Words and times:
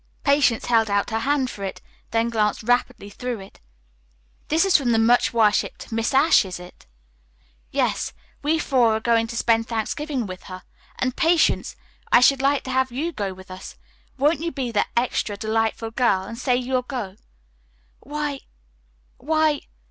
Patience 0.23 0.65
held 0.65 0.89
out 0.89 1.11
her 1.11 1.19
hand 1.19 1.51
for 1.51 1.63
it, 1.63 1.79
then 2.09 2.31
glanced 2.31 2.63
rapidly 2.63 3.07
through 3.11 3.39
it. 3.39 3.59
"This 4.47 4.65
is 4.65 4.75
from 4.75 4.93
the 4.93 4.97
much 4.97 5.31
worshipped 5.31 5.91
Miss 5.91 6.11
Ashe, 6.11 6.43
isn't 6.43 6.65
it?" 6.65 6.85
"Yes. 7.69 8.11
We 8.41 8.57
four 8.57 8.95
are 8.95 8.99
going 8.99 9.27
to 9.27 9.37
spend 9.37 9.67
Thanksgiving 9.67 10.25
with 10.25 10.41
her, 10.45 10.63
and, 10.97 11.15
Patience, 11.15 11.75
I 12.11 12.19
should 12.19 12.41
like 12.41 12.63
to 12.63 12.71
have 12.71 12.91
you 12.91 13.11
go 13.11 13.31
with 13.35 13.51
us. 13.51 13.75
Won't 14.17 14.39
you 14.39 14.51
please 14.51 14.69
be 14.69 14.71
the 14.71 14.87
'extra 14.97 15.37
delightful 15.37 15.91
girl' 15.91 16.23
and 16.23 16.35
say 16.35 16.55
you'll 16.55 16.81
go?" 16.81 17.15
"Why 17.99 18.39
why!" 19.17 19.61